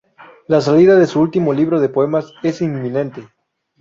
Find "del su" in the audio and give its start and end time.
0.97-1.19